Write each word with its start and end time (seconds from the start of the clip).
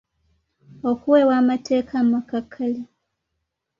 okuweebwa 0.91 1.33
amateeka 1.41 1.93
amakakali 2.03 2.81